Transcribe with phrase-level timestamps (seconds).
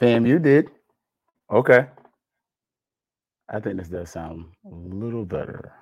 [0.00, 0.68] FAMU did.
[1.52, 1.86] Okay.
[3.48, 5.72] I think this does sound a little better.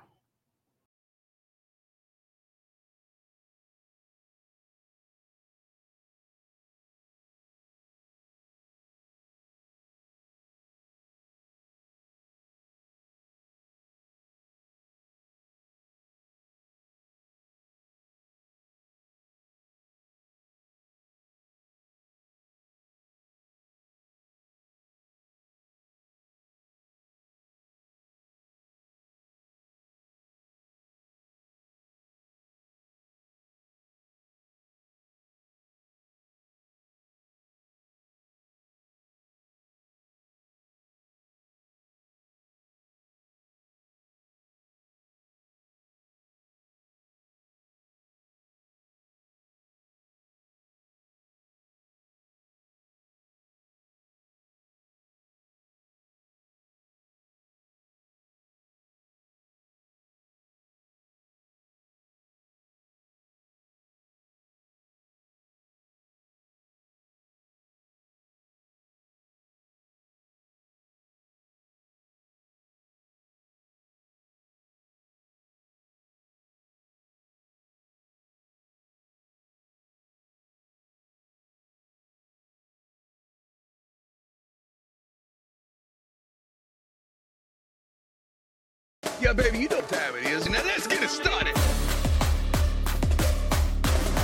[89.21, 90.49] Yeah, baby, you know what time it is.
[90.49, 91.55] Now let's get it started.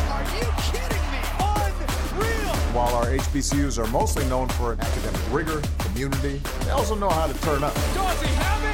[0.09, 1.19] Are you kidding me?
[1.39, 2.55] Unreal!
[2.73, 7.41] While our HBCUs are mostly known for academic rigor, community, they also know how to
[7.41, 7.75] turn up.
[7.75, 8.66] Does he have it?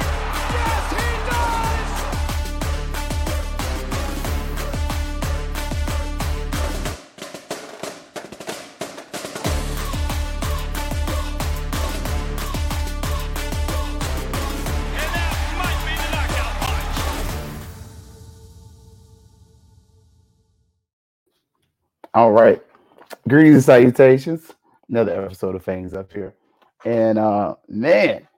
[22.14, 22.62] All right.
[23.28, 24.52] Greetings and salutations.
[24.88, 26.32] Another episode of Fangs up here.
[26.84, 28.28] And uh man,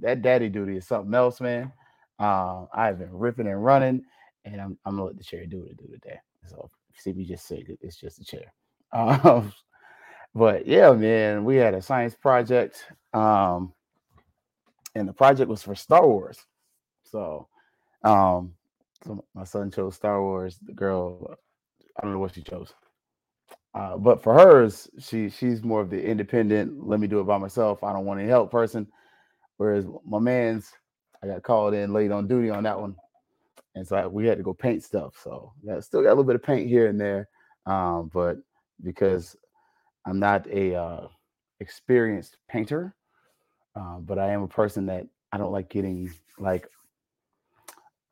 [0.00, 1.72] that daddy duty is something else, man.
[2.18, 4.02] Uh, I've been ripping and running,
[4.44, 6.18] and I'm, I'm gonna let the chair do what it do today.
[6.48, 8.52] So if you see me just say it's just a chair.
[8.92, 9.54] Um,
[10.34, 12.84] but yeah, man, we had a science project.
[13.14, 13.72] Um,
[14.94, 16.44] and the project was for Star Wars.
[17.04, 17.48] So
[18.04, 18.52] um
[19.02, 21.38] so my son chose Star Wars, the girl,
[21.96, 22.74] I don't know what she chose.
[23.78, 26.84] Uh, but for hers, she she's more of the independent.
[26.88, 27.84] Let me do it by myself.
[27.84, 28.88] I don't want any help person.
[29.56, 30.72] Whereas my man's,
[31.22, 32.96] I got called in late on duty on that one,
[33.76, 35.14] and so I, we had to go paint stuff.
[35.22, 37.28] So yeah, still got a little bit of paint here and there,
[37.66, 38.38] um, but
[38.82, 39.36] because
[40.04, 41.08] I'm not a uh,
[41.60, 42.96] experienced painter,
[43.76, 46.68] uh, but I am a person that I don't like getting like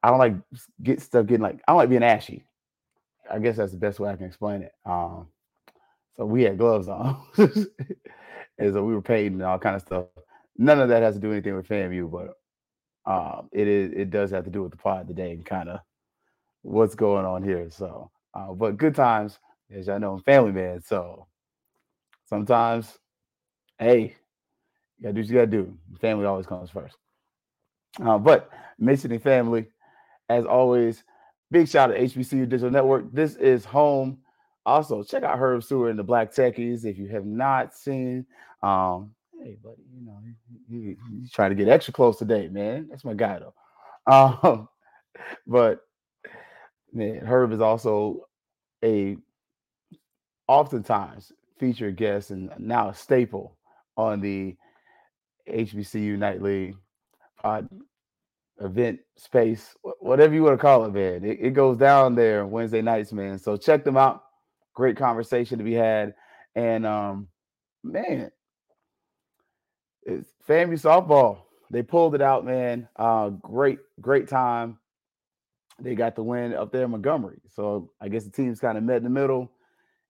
[0.04, 0.36] I don't like
[0.84, 2.44] get stuff getting like I don't like being ashy.
[3.28, 4.72] I guess that's the best way I can explain it.
[4.84, 5.26] Um,
[6.16, 10.06] so we had gloves on, and so we were painting and all kind of stuff.
[10.58, 12.34] None of that has to do anything with FAMU, but
[13.10, 15.80] um, it is it does have to do with the pod today and kind of
[16.62, 17.68] what's going on here.
[17.70, 19.38] So, uh, but good times,
[19.70, 20.82] as y'all know, I'm family man.
[20.82, 21.26] So
[22.28, 22.98] sometimes,
[23.78, 24.16] hey,
[24.98, 25.78] you gotta do what you gotta do.
[26.00, 26.96] Family always comes first.
[28.04, 29.66] Uh, but mentioning family,
[30.28, 31.04] as always,
[31.50, 33.12] big shout out to HBCU Digital Network.
[33.12, 34.18] This is home.
[34.66, 38.26] Also, check out Herb Sewer and the Black Techies if you have not seen.
[38.62, 40.18] Um, hey, buddy, you know,
[40.68, 42.88] he- he's trying to get extra close today, man.
[42.90, 43.54] That's my guy, though.
[44.08, 44.68] Um,
[45.48, 45.80] but
[46.92, 48.28] man, Herb is also
[48.84, 49.16] a
[50.48, 53.56] oftentimes featured guest and now a staple
[53.96, 54.56] on the
[55.48, 56.76] HBCU Nightly
[57.42, 57.68] pod
[58.60, 61.24] event space, whatever you want to call it, man.
[61.24, 63.38] It, it goes down there Wednesday nights, man.
[63.38, 64.25] So check them out.
[64.76, 66.14] Great conversation to be had.
[66.54, 67.28] And um,
[67.82, 68.30] man,
[70.04, 71.38] it's FAMU softball.
[71.70, 72.86] They pulled it out, man.
[72.94, 74.78] Uh, great, great time.
[75.80, 77.40] They got the win up there in Montgomery.
[77.48, 79.50] So I guess the teams kind of met in the middle,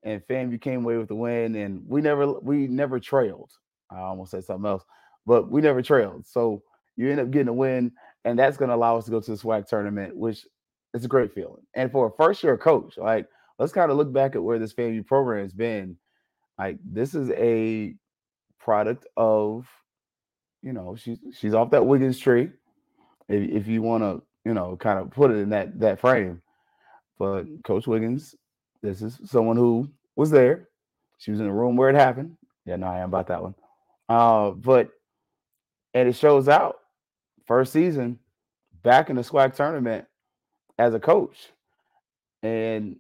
[0.03, 1.55] and FAMU came away with the win.
[1.55, 3.53] And we never, we never trailed.
[3.91, 4.85] I almost said something else,
[5.27, 6.27] but we never trailed.
[6.27, 6.63] So
[6.97, 7.93] you end up getting a win,
[8.25, 10.45] and that's going to allow us to go to the SWAC tournament, which
[10.93, 11.63] is a great feeling.
[11.75, 13.29] And for a first year coach, like
[13.59, 15.97] let's kind of look back at where this FAMU program has been.
[16.59, 17.95] Like this is a
[18.59, 19.67] product of,
[20.63, 22.51] you know, she's she's off that Wiggins tree.
[23.29, 26.41] If if you want to, you know, kind of put it in that that frame.
[27.19, 28.35] But Coach Wiggins,
[28.83, 30.69] this is someone who was there.
[31.19, 32.37] She was in the room where it happened.
[32.65, 33.55] Yeah, no, I am about that one.
[34.09, 34.91] Uh, but
[35.95, 36.77] and it shows out
[37.47, 38.19] first season
[38.83, 40.07] back in the SWAC tournament
[40.79, 41.53] as a coach.
[42.43, 42.97] And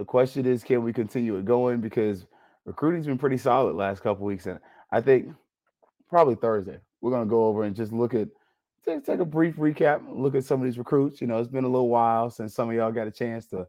[0.00, 1.82] the question is, can we continue it going?
[1.82, 2.24] Because
[2.64, 4.58] recruiting's been pretty solid last couple weeks, and
[4.90, 5.28] I think
[6.08, 8.28] probably Thursday we're gonna go over and just look at
[8.82, 11.20] take, take a brief recap, look at some of these recruits.
[11.20, 13.68] You know, it's been a little while since some of y'all got a chance to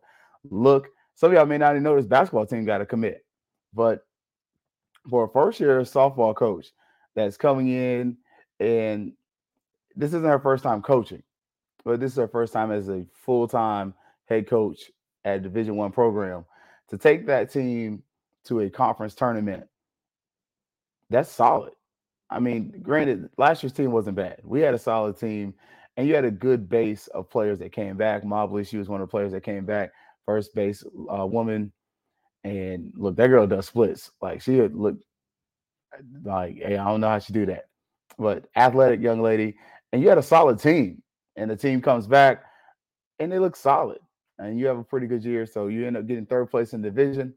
[0.50, 0.88] look.
[1.16, 3.26] Some of y'all may not even know this basketball team got to commit,
[3.74, 4.06] but
[5.10, 6.68] for a first year softball coach
[7.14, 8.16] that's coming in
[8.62, 9.12] and
[9.98, 11.24] this isn't her first time coaching,
[11.84, 13.94] but this is her first time as a full time
[14.30, 14.92] head coach
[15.26, 16.46] at Division One program
[16.90, 18.04] to take that team
[18.46, 19.66] to a conference tournament.
[21.10, 21.74] That's solid.
[22.30, 24.40] I mean, granted, last year's team wasn't bad.
[24.44, 25.54] We had a solid team,
[25.98, 28.24] and you had a good base of players that came back.
[28.24, 29.92] Mobley, she was one of the players that came back,
[30.26, 30.84] first base
[31.14, 31.72] uh, woman.
[32.44, 34.12] And look, that girl does splits.
[34.22, 34.98] Like she look
[36.24, 37.66] like, hey, I don't know how she do that,
[38.18, 39.58] but athletic young lady.
[39.92, 41.04] And you had a solid team,
[41.36, 42.44] and the team comes back,
[43.20, 44.00] and they look solid.
[44.42, 46.82] And you have a pretty good year, so you end up getting third place in
[46.82, 47.36] division,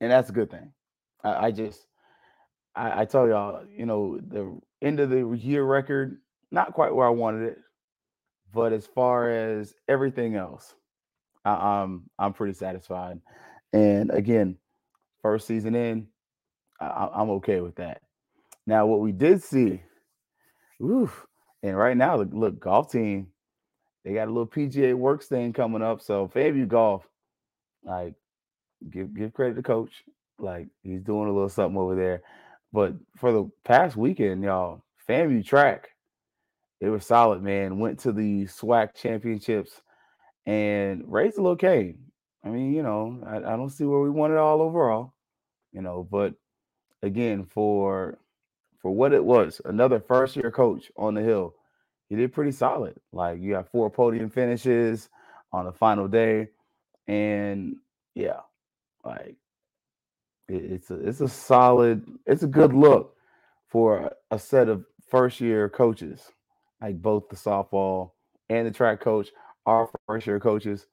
[0.00, 0.72] and that's a good thing.
[1.24, 1.88] I, I just
[2.76, 6.18] I, I tell y'all, you know, the end of the year record,
[6.52, 7.58] not quite where I wanted it,
[8.52, 10.72] but as far as everything else,
[11.44, 13.20] I, I'm I'm pretty satisfied.
[13.72, 14.56] And again,
[15.20, 16.06] first season in,
[16.80, 18.02] I, I'm okay with that.
[18.68, 19.82] Now, what we did see,
[20.78, 23.33] and right now, look, golf team,
[24.04, 26.02] they got a little PGA works thing coming up.
[26.02, 27.08] So FAMU golf,
[27.84, 28.14] like,
[28.90, 30.04] give give credit to coach.
[30.38, 32.22] Like he's doing a little something over there.
[32.72, 35.90] But for the past weekend, y'all, FAMU track,
[36.80, 37.78] it was solid, man.
[37.78, 39.80] Went to the SWAC championships
[40.44, 41.98] and raised a little cane.
[42.44, 45.14] I mean, you know, I, I don't see where we won it all overall,
[45.72, 46.34] you know, but
[47.02, 48.18] again, for
[48.82, 51.54] for what it was, another first year coach on the hill,
[52.08, 52.96] he did pretty solid.
[53.12, 55.08] Like you got four podium finishes
[55.52, 56.48] on the final day,
[57.06, 57.76] and
[58.14, 58.40] yeah,
[59.04, 59.36] like
[60.48, 63.16] it- it's a it's a solid, it's a good look
[63.68, 66.30] for a set of first year coaches,
[66.80, 68.12] like both the softball
[68.48, 69.30] and the track coach
[69.66, 70.86] are first year coaches.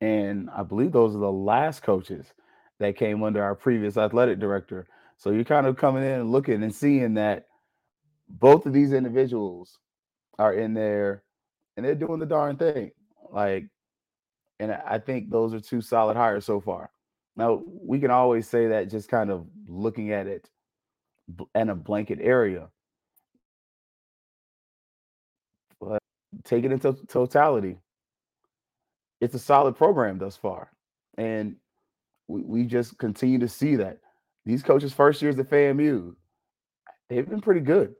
[0.00, 2.32] And I believe those are the last coaches
[2.80, 4.88] that came under our previous athletic director.
[5.16, 7.46] So you're kind of coming in and looking and seeing that
[8.38, 9.78] both of these individuals
[10.38, 11.22] are in there
[11.76, 12.90] and they're doing the darn thing.
[13.30, 13.68] Like,
[14.58, 16.90] and I think those are two solid hires so far.
[17.36, 20.48] Now we can always say that just kind of looking at it
[21.54, 22.68] in a blanket area,
[25.80, 25.98] but
[26.44, 27.78] take it into totality.
[29.20, 30.72] It's a solid program thus far,
[31.16, 31.56] and
[32.28, 33.98] we, we just continue to see that
[34.44, 36.14] these coaches' first years at FAMU,
[37.08, 37.94] they've been pretty good.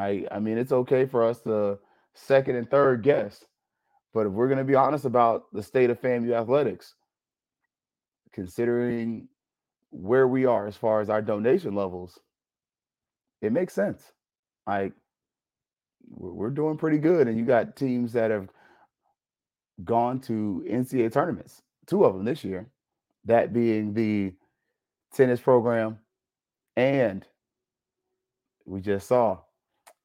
[0.00, 1.78] I I mean, it's okay for us to
[2.14, 3.44] second and third guess,
[4.14, 6.94] but if we're going to be honest about the state of FAMU athletics,
[8.32, 9.28] considering
[9.90, 12.18] where we are as far as our donation levels,
[13.40, 14.02] it makes sense.
[14.66, 14.92] Like
[16.08, 18.48] we're, we're doing pretty good, and you got teams that have
[19.84, 22.70] gone to NCAA tournaments, two of them this year,
[23.24, 24.32] that being the
[25.14, 25.98] tennis program
[26.76, 27.26] and
[28.64, 29.38] we just saw,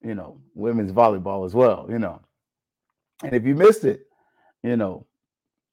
[0.03, 2.21] you know, women's volleyball as well, you know.
[3.23, 4.07] And if you missed it,
[4.63, 5.05] you know,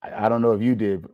[0.03, 1.07] I, I don't know if you did,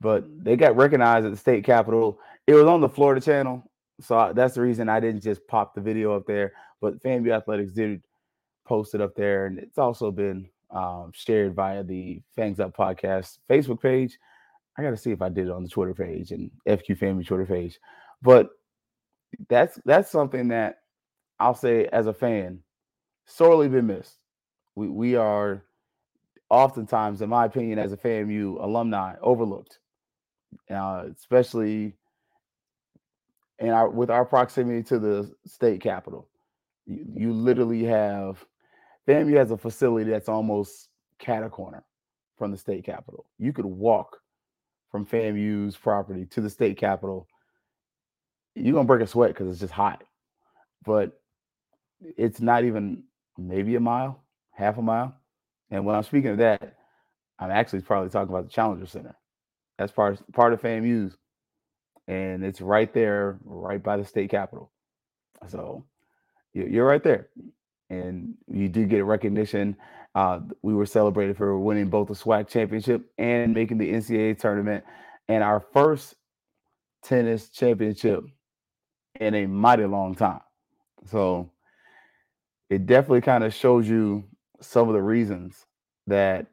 [0.00, 2.18] but they got recognized at the state capitol.
[2.46, 3.70] It was on the Florida channel.
[4.00, 6.52] So I- that's the reason I didn't just pop the video up there.
[6.80, 8.02] But FAMU Athletics did
[8.66, 9.46] post it up there.
[9.46, 14.18] And it's also been um, shared via the Fangs Up Podcast Facebook page.
[14.78, 17.24] I got to see if I did it on the Twitter page and FQ Family
[17.24, 17.78] Twitter page.
[18.22, 18.50] But
[19.48, 20.78] that's that's something that
[21.40, 22.60] I'll say as a fan,
[23.24, 24.18] sorely been missed.
[24.76, 25.64] We we are
[26.50, 29.78] oftentimes, in my opinion, as a FAMU alumni, overlooked,
[30.70, 31.94] uh, especially
[33.58, 36.28] in our with our proximity to the state capital.
[36.86, 38.44] You, you literally have
[39.08, 41.84] FAMU has a facility that's almost cat a corner
[42.36, 43.26] from the state capital.
[43.38, 44.18] You could walk
[44.90, 47.28] from FAMU's property to the state capital.
[48.54, 50.02] You're gonna break a sweat because it's just hot,
[50.84, 51.19] but
[52.16, 53.04] it's not even
[53.38, 55.14] maybe a mile, half a mile.
[55.70, 56.76] And when I'm speaking of that,
[57.38, 59.16] I'm actually probably talking about the Challenger Center.
[59.78, 61.16] That's part part of FAMU's,
[62.06, 64.70] and it's right there, right by the state capitol.
[65.48, 65.84] So
[66.52, 67.30] you- you're right there,
[67.88, 69.76] and you did get recognition.
[70.14, 74.84] Uh, we were celebrated for winning both the SWAC championship and making the NCAA tournament,
[75.28, 76.16] and our first
[77.02, 78.24] tennis championship
[79.18, 80.40] in a mighty long time.
[81.06, 81.50] So
[82.70, 84.24] it definitely kind of shows you
[84.60, 85.66] some of the reasons
[86.06, 86.46] that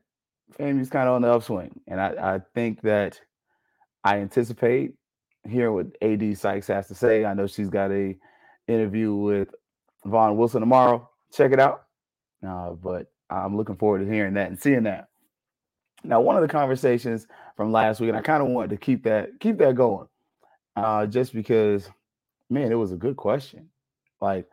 [0.57, 1.79] FAMU's kind of on the upswing.
[1.88, 3.21] And I, I think that
[4.03, 4.95] I anticipate
[5.47, 7.24] hearing what AD Sykes has to say.
[7.24, 8.17] I know she's got a
[8.67, 9.53] interview with
[10.05, 11.09] Vaughn Wilson tomorrow.
[11.31, 11.83] Check it out.
[12.45, 15.09] Uh, but I'm looking forward to hearing that and seeing that.
[16.03, 19.03] Now, one of the conversations from last week, and I kind of wanted to keep
[19.03, 20.07] that keep that going,
[20.75, 21.89] uh, just because,
[22.50, 23.69] man, it was a good question.
[24.21, 24.47] Like,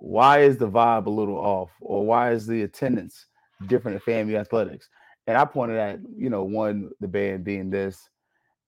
[0.00, 3.26] why is the vibe a little off, or why is the attendance
[3.66, 4.88] different at FAMU athletics?
[5.26, 8.08] And I pointed at, you know, one the band being this,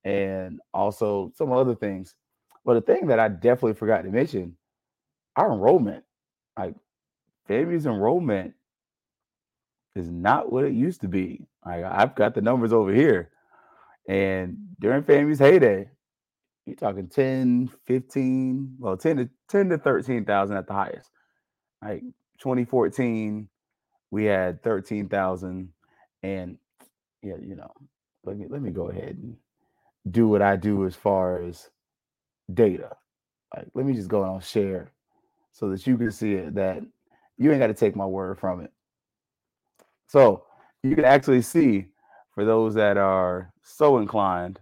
[0.05, 2.15] and also some other things.
[2.65, 4.57] But the thing that I definitely forgot to mention,
[5.35, 6.05] our enrollment,
[6.59, 6.75] like
[7.49, 8.55] FAMU's enrollment
[9.97, 11.47] is not what it used to be.
[11.65, 13.31] Like I've got the numbers over here.
[14.09, 15.89] And during FAMU's heyday,
[16.67, 21.11] you're talking 10, 15, well, 10 to 10 to 13,000 at the highest.
[21.83, 22.03] Like
[22.39, 23.49] 2014,
[24.11, 25.69] we had 13,000.
[26.23, 26.59] And
[27.23, 27.73] yeah, you know,
[28.25, 29.37] let me let me go ahead and
[30.11, 31.71] do what I do as far as
[32.53, 32.97] data.
[33.55, 34.93] Like let me just go on share
[35.51, 36.83] so that you can see it that
[37.39, 38.73] you ain't got to take my word from it.
[40.07, 40.45] So
[40.83, 41.87] you can actually see
[42.35, 44.59] for those that are so inclined,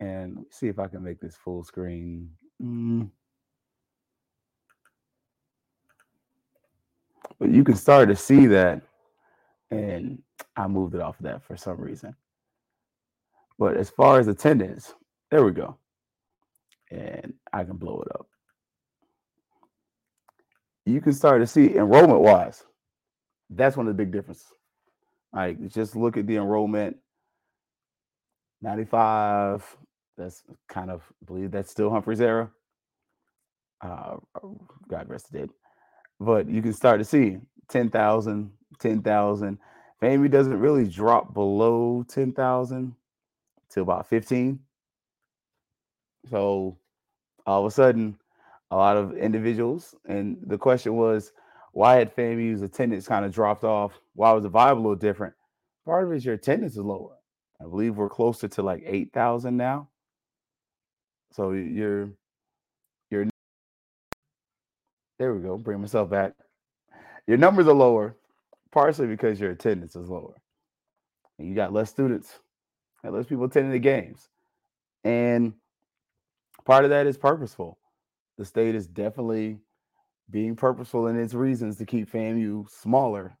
[0.00, 2.30] and see if I can make this full screen.
[2.62, 3.10] Mm.
[7.42, 8.82] But you can start to see that,
[9.72, 10.22] and
[10.56, 12.14] I moved it off of that for some reason.
[13.58, 14.94] But as far as attendance,
[15.28, 15.76] there we go.
[16.92, 18.28] And I can blow it up.
[20.86, 22.64] You can start to see enrollment wise.
[23.50, 24.46] That's one of the big differences.
[25.32, 26.96] Like just look at the enrollment
[28.62, 29.76] 95.
[30.16, 32.50] That's kind of I believe that's still Humphries' era.
[33.80, 34.18] Uh,
[34.88, 35.50] God rest it.
[36.20, 37.38] But you can start to see
[37.68, 39.58] 10,000, 10,000.
[40.00, 42.94] FAMU doesn't really drop below 10,000
[43.70, 44.60] till about 15.
[46.30, 46.78] So
[47.46, 48.18] all of a sudden,
[48.70, 51.32] a lot of individuals, and the question was,
[51.72, 53.92] why had FAMU's attendance kind of dropped off?
[54.14, 55.34] Why was the vibe a little different?
[55.84, 57.16] Part of it is your attendance is lower.
[57.60, 59.88] I believe we're closer to like 8,000 now.
[61.32, 62.10] So you're,
[65.22, 66.32] there we go, bring myself back.
[67.28, 68.16] Your numbers are lower,
[68.72, 70.34] partially because your attendance is lower.
[71.38, 72.40] And you got less students,
[73.04, 74.28] got less people attending the games.
[75.04, 75.52] And
[76.64, 77.78] part of that is purposeful.
[78.36, 79.60] The state is definitely
[80.28, 83.38] being purposeful in its reasons to keep FAMU smaller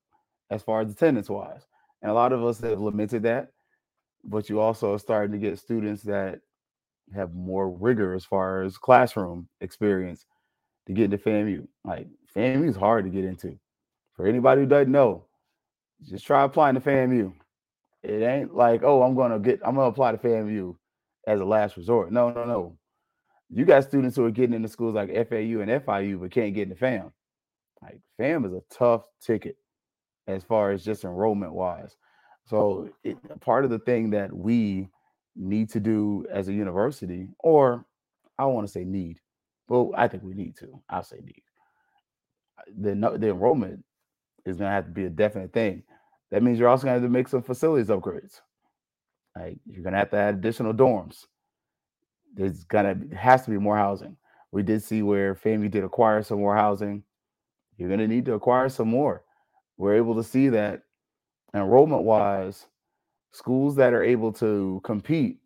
[0.50, 1.66] as far as attendance wise.
[2.00, 3.48] And a lot of us have lamented that,
[4.22, 6.42] but you also are starting to get students that
[7.12, 10.26] have more rigor as far as classroom experience
[10.86, 11.66] to get into FAMU.
[11.84, 13.58] Like FAMU is hard to get into.
[14.14, 15.24] For anybody who doesn't know,
[16.08, 17.32] just try applying to FAMU.
[18.02, 20.74] It ain't like, oh, I'm gonna get, I'm gonna apply to FAMU
[21.26, 22.12] as a last resort.
[22.12, 22.76] No, no, no.
[23.50, 26.62] You got students who are getting into schools like FAU and FIU, but can't get
[26.62, 27.12] into FAM.
[27.82, 29.56] Like FAM is a tough ticket
[30.26, 31.96] as far as just enrollment wise.
[32.46, 34.88] So it, part of the thing that we
[35.36, 37.84] need to do as a university, or
[38.38, 39.20] I want to say need,
[39.72, 40.82] well, I think we need to.
[40.90, 41.42] I'll say need.
[42.58, 43.82] Uh, the the enrollment
[44.44, 45.82] is going to have to be a definite thing.
[46.30, 48.42] That means you're also going to have to make some facilities upgrades.
[49.34, 51.24] Like you're going to have to add additional dorms.
[52.34, 54.18] There's gonna has to be more housing.
[54.50, 57.02] We did see where FAMU did acquire some more housing.
[57.78, 59.24] You're going to need to acquire some more.
[59.78, 60.82] We're able to see that
[61.54, 62.66] enrollment wise,
[63.32, 65.38] schools that are able to compete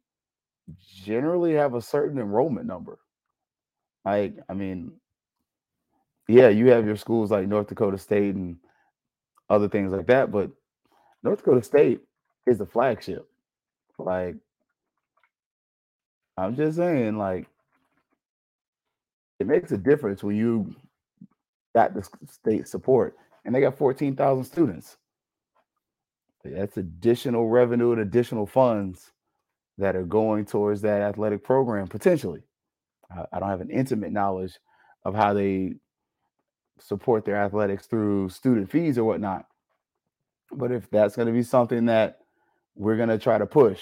[1.04, 2.98] generally have a certain enrollment number.
[4.06, 4.92] Like, I mean,
[6.28, 8.56] yeah, you have your schools like North Dakota State and
[9.50, 10.50] other things like that, but
[11.24, 12.00] North Dakota State
[12.46, 13.28] is the flagship.
[13.98, 14.36] Like,
[16.36, 17.48] I'm just saying, like,
[19.40, 20.74] it makes a difference when you
[21.74, 24.96] got the state support and they got 14,000 students.
[26.44, 29.12] That's additional revenue and additional funds
[29.78, 32.42] that are going towards that athletic program potentially.
[33.10, 34.58] I don't have an intimate knowledge
[35.04, 35.74] of how they
[36.80, 39.46] support their athletics through student fees or whatnot.
[40.52, 42.18] But if that's going to be something that
[42.74, 43.80] we're going to try to push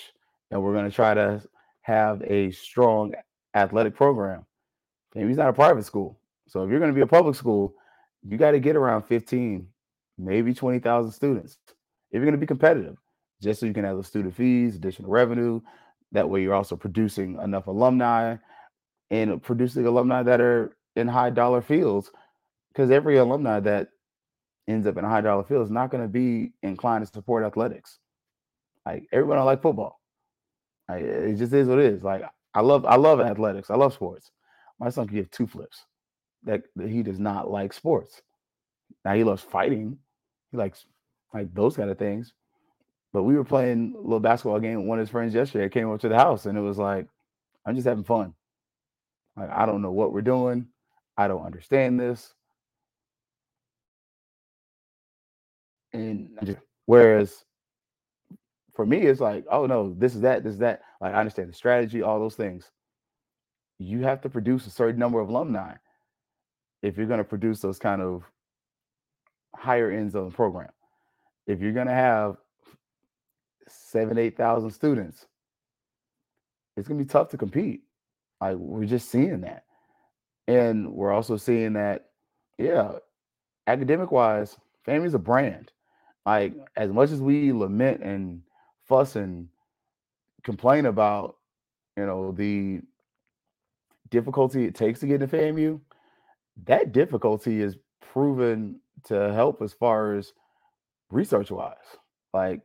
[0.50, 1.42] and we're going to try to
[1.82, 3.14] have a strong
[3.54, 4.46] athletic program,
[5.14, 6.18] it's not a private school.
[6.48, 7.74] So if you're going to be a public school,
[8.22, 9.66] you got to get around 15,
[10.18, 11.58] maybe 20,000 students
[12.14, 12.96] if you're going to be competitive,
[13.42, 15.60] just so you can have the student fees, additional revenue.
[16.12, 18.36] That way, you're also producing enough alumni
[19.10, 22.10] and producing alumni that are in high dollar fields
[22.68, 23.88] because every alumni that
[24.66, 27.44] ends up in a high dollar field is not going to be inclined to support
[27.44, 27.98] athletics.
[28.86, 30.00] Like everybody don't like football.
[30.88, 32.02] Like, it just is what it is.
[32.02, 32.22] Like
[32.54, 33.70] I love I love athletics.
[33.70, 34.30] I love sports.
[34.78, 35.84] My son can give two flips.
[36.44, 38.20] That, that he does not like sports.
[39.04, 39.98] Now he loves fighting.
[40.50, 40.84] He likes
[41.32, 42.34] like those kind of things.
[43.12, 45.66] But we were playing a little basketball game with one of his friends yesterday.
[45.66, 47.06] I came over to the house and it was like,
[47.64, 48.34] I'm just having fun.
[49.36, 50.66] Like I don't know what we're doing.
[51.16, 52.32] I don't understand this.
[55.92, 57.44] And just, whereas
[58.74, 60.82] for me, it's like, oh no, this is that, this is that.
[61.00, 62.70] Like I understand the strategy, all those things.
[63.78, 65.74] You have to produce a certain number of alumni
[66.82, 68.22] if you're going to produce those kind of
[69.56, 70.70] higher ends of the program.
[71.46, 72.36] If you're going to have
[73.68, 75.26] seven, eight thousand students,
[76.76, 77.83] it's going to be tough to compete.
[78.44, 79.64] Like we're just seeing that,
[80.46, 82.10] and we're also seeing that,
[82.58, 82.92] yeah,
[83.66, 85.72] academic wise, FAMU's a brand.
[86.26, 88.42] Like as much as we lament and
[88.86, 89.48] fuss and
[90.42, 91.36] complain about,
[91.96, 92.80] you know, the
[94.10, 95.80] difficulty it takes to get into FAMU,
[96.66, 97.76] that difficulty is
[98.12, 100.34] proven to help as far as
[101.10, 101.76] research wise.
[102.34, 102.60] Like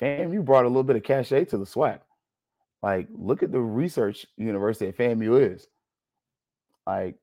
[0.00, 2.00] FAMU brought a little bit of cachet to the SWAC.
[2.86, 5.66] Like, look at the research university at FAMU is.
[6.86, 7.16] Like,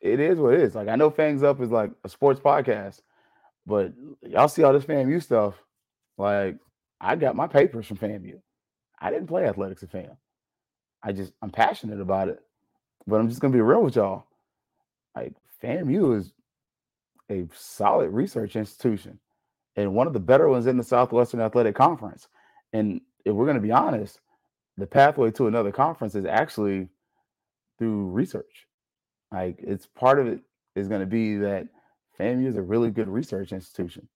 [0.00, 0.74] it is what it is.
[0.74, 3.00] Like, I know Fangs Up is like a sports podcast,
[3.64, 5.54] but y'all see all this FAMU stuff.
[6.18, 6.56] Like,
[7.00, 8.40] I got my papers from FAMU.
[9.00, 10.10] I didn't play athletics at FAM.
[11.04, 12.40] I just I'm passionate about it.
[13.06, 14.26] But I'm just gonna be real with y'all.
[15.14, 16.32] Like FAMU is
[17.30, 19.20] a solid research institution
[19.76, 22.26] and one of the better ones in the Southwestern Athletic Conference.
[22.72, 24.18] And if we're gonna be honest,
[24.80, 26.88] the pathway to another conference is actually
[27.78, 28.66] through research.
[29.32, 30.40] Like it's part of it
[30.74, 31.68] is going to be that
[32.18, 34.08] FAMU is a really good research institution.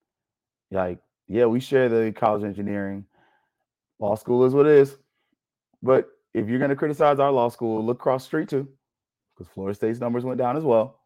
[0.71, 3.05] Like, yeah, we share the college engineering.
[3.99, 4.97] Law school is what it is.
[5.81, 8.67] But if you're going to criticize our law school, look across the street too,
[9.37, 10.99] because Florida State's numbers went down as well.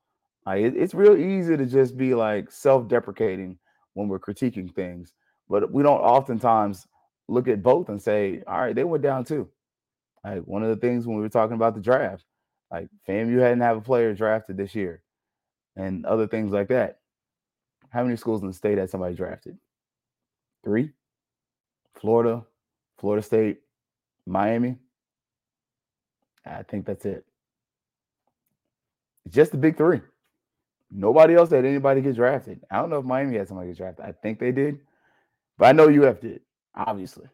[0.45, 3.57] Like, it- it's real easy to just be like self-deprecating
[3.93, 5.13] when we're critiquing things,
[5.49, 6.87] but we don't oftentimes
[7.29, 9.49] look at both and say, all right, they went down too.
[10.23, 12.23] Like one of the things when we were talking about the draft,
[12.71, 15.01] like FAMU hadn't have a player drafted this year,
[15.75, 16.99] and other things like that.
[17.89, 19.57] How many schools in the state had somebody drafted?
[20.63, 20.91] Three.
[21.95, 22.45] Florida,
[22.97, 23.59] Florida State,
[24.25, 24.77] Miami.
[26.45, 27.25] I think that's it.
[29.29, 30.01] Just the big three.
[30.91, 32.61] Nobody else had anybody get drafted.
[32.71, 34.05] I don't know if Miami had somebody get drafted.
[34.05, 34.79] I think they did,
[35.57, 36.41] but I know UF did.
[36.75, 37.27] Obviously,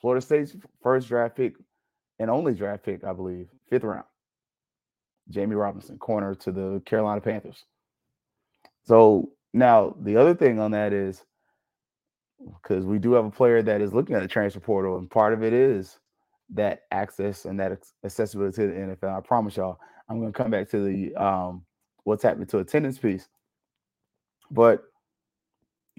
[0.00, 1.54] Florida State's first draft pick
[2.18, 4.04] and only draft pick, I believe, fifth round.
[5.30, 7.64] Jammie Robinson, corner to the Carolina Panthers.
[8.84, 11.24] So now the other thing on that is
[12.62, 15.32] because we do have a player that is looking at the transfer portal, and part
[15.32, 15.98] of it is
[16.54, 19.16] that access and that accessibility to the NFL.
[19.16, 19.78] I promise y'all,
[20.08, 21.64] I'm going to come back to the um,
[22.04, 23.28] what's happening to attendance piece.
[24.50, 24.84] But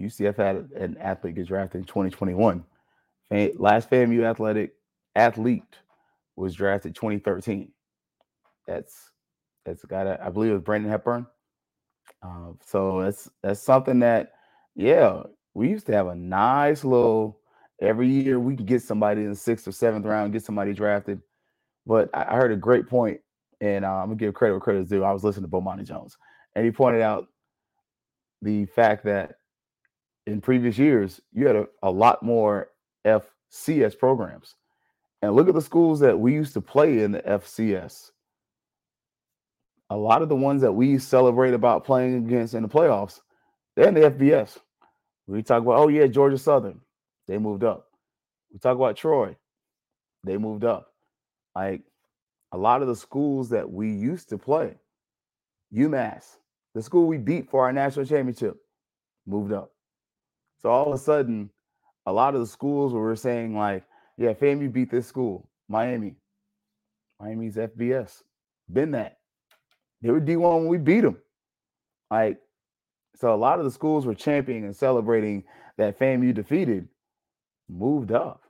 [0.00, 2.64] UCF had an athlete get drafted in 2021.
[3.58, 4.74] Last FAMU athletic
[5.14, 5.62] athlete
[6.36, 7.70] was drafted 2013.
[8.66, 9.10] That's
[9.64, 11.26] that's that I believe it was Brandon Hepburn.
[12.22, 14.32] Um, so that's that's something that,
[14.74, 15.22] yeah,
[15.54, 17.38] we used to have a nice little
[17.80, 21.20] every year we could get somebody in the sixth or seventh round, get somebody drafted.
[21.86, 23.20] But I, I heard a great point,
[23.60, 25.04] and uh, I'm gonna give credit where credit is due.
[25.04, 26.16] I was listening to Bomani Jones,
[26.54, 27.28] and he pointed out
[28.40, 29.36] the fact that
[30.26, 32.68] in previous years you had a, a lot more
[33.06, 34.54] FCS programs.
[35.22, 38.10] And look at the schools that we used to play in the FCS.
[39.90, 43.20] A lot of the ones that we celebrate about playing against in the playoffs,
[43.76, 44.58] they're in the FBS.
[45.26, 46.80] We talk about, oh yeah, Georgia Southern,
[47.28, 47.86] they moved up.
[48.52, 49.36] We talk about Troy,
[50.24, 50.88] they moved up.
[51.54, 51.82] Like
[52.52, 54.74] a lot of the schools that we used to play,
[55.74, 56.36] UMass,
[56.74, 58.56] the school we beat for our national championship,
[59.26, 59.71] moved up.
[60.62, 61.50] So all of a sudden,
[62.06, 63.84] a lot of the schools where we're saying like,
[64.16, 66.16] yeah, FAMU beat this school, Miami.
[67.20, 68.22] Miami's FBS.
[68.72, 69.18] Been that.
[70.00, 71.18] They were D1 when we beat them.
[72.10, 72.38] Like,
[73.16, 75.44] so a lot of the schools were championing and celebrating
[75.78, 76.88] that FAMU defeated,
[77.68, 78.42] moved up.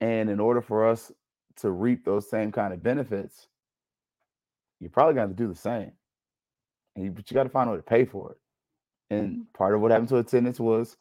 [0.00, 1.10] And in order for us
[1.56, 3.48] to reap those same kind of benefits,
[4.80, 5.92] you're probably going to to do the same.
[6.94, 8.38] And you, but you got to find a way to pay for it.
[9.14, 9.42] And mm-hmm.
[9.56, 10.96] part of what happened to attendance was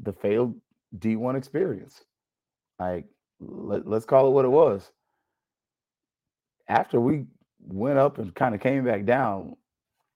[0.00, 0.54] the failed
[0.98, 2.02] D1 experience.
[2.78, 3.06] Like,
[3.40, 4.90] let, let's call it what it was.
[6.68, 7.24] After we
[7.60, 9.56] went up and kind of came back down.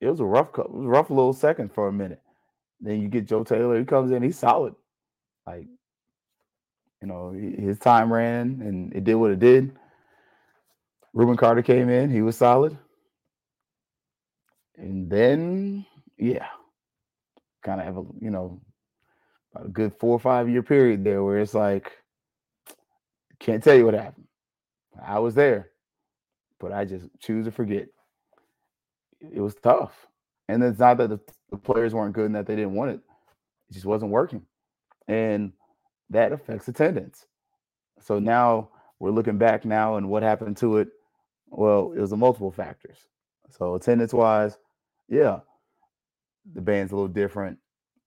[0.01, 2.21] It was a rough, it was a rough little second for a minute.
[2.81, 3.79] Then you get Joe Taylor.
[3.79, 4.23] He comes in.
[4.23, 4.75] He's solid.
[5.47, 5.67] Like,
[7.01, 9.77] you know, his time ran and it did what it did.
[11.13, 12.11] Rubin Carter came in.
[12.11, 12.77] He was solid.
[14.77, 15.85] And then,
[16.17, 16.47] yeah,
[17.63, 18.61] kind of have a, you know,
[19.55, 21.93] about a good four or five year period there where it's like,
[23.39, 24.27] can't tell you what happened.
[25.05, 25.71] I was there,
[26.61, 27.89] but I just choose to forget.
[29.21, 30.07] It was tough.
[30.49, 33.01] And it's not that the, the players weren't good and that they didn't want it,
[33.71, 34.43] it just wasn't working.
[35.09, 35.53] And
[36.11, 37.27] that affects attendance.
[38.01, 40.89] So now we're looking back now and what happened to it.
[41.49, 42.99] Well, it was a multiple factors.
[43.51, 44.57] So attendance wise,
[45.09, 45.41] yeah,
[46.55, 47.59] the band's a little different.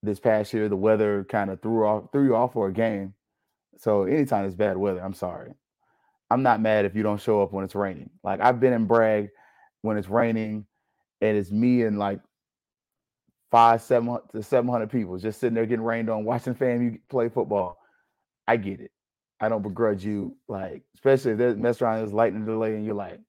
[0.06, 3.14] This past year, the weather kind of threw off threw you off for a game.
[3.76, 5.52] So anytime it's bad weather, I'm sorry.
[6.30, 8.10] I'm not mad if you don't show up when it's raining.
[8.22, 9.30] Like I've been in Bragg
[9.82, 10.66] when it's raining
[11.20, 12.20] and it's me and like
[13.50, 17.28] five, seven to seven hundred people just sitting there getting rained on, watching FAMU play
[17.28, 17.78] football.
[18.46, 18.92] I get it.
[19.40, 22.94] I don't begrudge you, like, especially if there's mess around, there's lightning delay, and you're
[22.94, 23.20] like,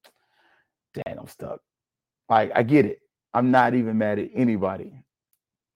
[0.94, 1.60] dang, I'm stuck.
[2.30, 3.00] Like, I get it.
[3.34, 5.04] I'm not even mad at anybody.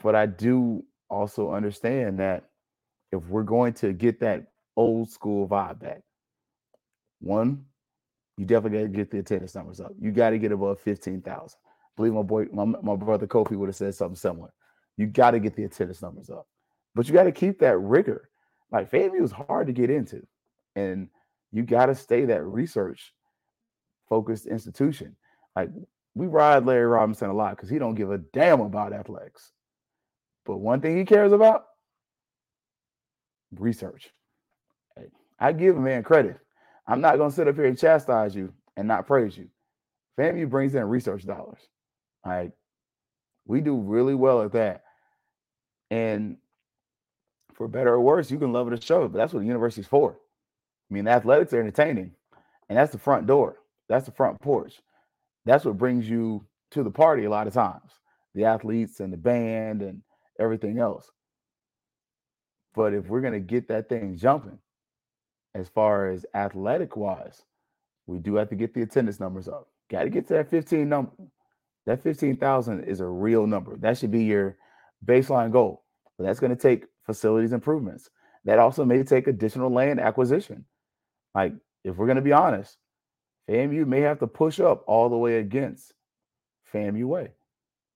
[0.02, 2.45] But I do also understand that
[3.12, 6.02] if we're going to get that old school vibe back,
[7.19, 7.65] one,
[8.38, 9.91] you definitely got to get the attendance numbers up.
[10.00, 11.60] You got to get above 15,000.
[11.95, 14.54] believe my boy, my, my brother Kofi would have said something similar.
[14.97, 16.47] You got to get the attendance numbers up,
[16.95, 18.30] but you got to keep that rigor.
[18.71, 20.26] Like FAMU is hard to get into,
[20.76, 21.10] and
[21.52, 23.13] you got to stay that research
[24.08, 25.15] focused institution.
[25.56, 25.69] Like
[26.15, 29.52] we ride Larry Robinson a lot because he don't give a damn about athletics,
[30.45, 31.65] but one thing he cares about
[33.58, 34.12] research.
[35.39, 36.38] I give a man credit.
[36.88, 39.47] I'm not gonna sit up here and chastise you and not praise you.
[40.17, 41.60] FAMU brings in research dollars.
[42.25, 42.51] Like
[43.45, 44.84] we do really well at that.
[45.89, 46.38] And
[47.54, 49.45] for better or worse, you can love it or show it, but that's what the
[49.45, 50.13] university's for.
[50.89, 52.12] I mean, athletics are entertaining,
[52.69, 53.58] and that's the front door.
[53.89, 54.82] That's the front porch.
[55.45, 57.91] That's what brings you to the party a lot of times.
[58.36, 60.01] The athletes and the band and
[60.41, 61.10] everything else.
[62.75, 64.60] But if we're gonna get that thing jumping,
[65.54, 67.43] as far as athletic wise,
[68.08, 69.67] we do have to get the attendance numbers up.
[69.89, 71.12] Got to get to that 15 number.
[71.86, 73.75] That 15,000 is a real number.
[73.77, 74.58] That should be your
[75.06, 75.84] baseline goal.
[76.17, 78.10] But that's going to take facilities improvements.
[78.45, 80.65] That also may take additional land acquisition.
[81.36, 82.77] Like, if we're going to be honest,
[83.49, 85.93] FAMU may have to push up all the way against
[86.73, 87.32] FAMU Way.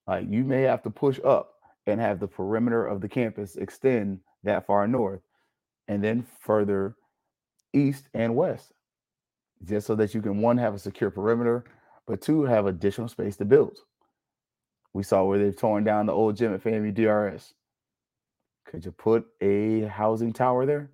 [0.07, 1.54] Like, you may have to push up
[1.87, 5.21] and have the perimeter of the campus extend that far north
[5.87, 6.95] and then further
[7.73, 8.73] east and west,
[9.63, 11.65] just so that you can one have a secure perimeter,
[12.07, 13.79] but two have additional space to build.
[14.93, 17.53] We saw where they've torn down the old gym at FAMU DRS.
[18.65, 20.89] Could you put a housing tower there?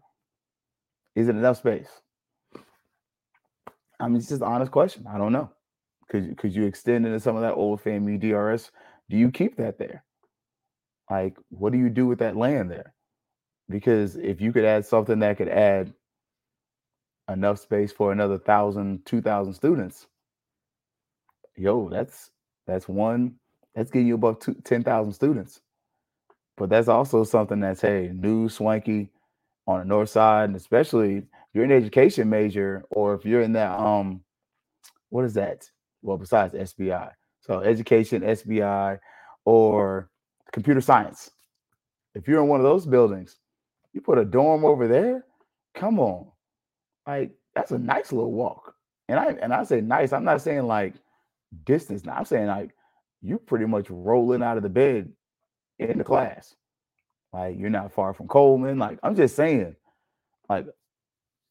[1.15, 2.01] Is it enough space?
[3.99, 5.05] I mean, it's just an honest question.
[5.07, 5.51] I don't know.
[6.09, 8.71] Could could you extend into some of that old FAMU DRS?
[9.09, 10.03] Do you keep that there?
[11.11, 12.95] Like, what do you do with that land there?
[13.69, 15.93] Because if you could add something that could add
[17.29, 20.07] enough space for another thousand, two thousand students,
[21.57, 22.31] yo, that's
[22.67, 23.35] that's one
[23.75, 25.61] that's getting you above two, 10,000 students.
[26.57, 29.09] But that's also something that's hey, new, swanky
[29.67, 33.53] on the north side, and especially if you're an education major or if you're in
[33.53, 34.21] that um,
[35.09, 35.69] what is that?
[36.03, 38.99] Well, besides SBI, so education, SBI,
[39.45, 40.10] or
[40.51, 41.31] computer science.
[42.13, 43.37] If you're in one of those buildings,
[43.93, 45.25] you put a dorm over there.
[45.75, 46.27] Come on,
[47.07, 48.75] like that's a nice little walk.
[49.07, 50.13] And I and I say nice.
[50.13, 50.95] I'm not saying like
[51.65, 52.05] distance.
[52.05, 52.71] Now I'm saying like
[53.21, 55.11] you pretty much rolling out of the bed
[55.79, 56.55] in the class.
[57.31, 58.79] Like you're not far from Coleman.
[58.79, 59.75] Like I'm just saying,
[60.49, 60.65] like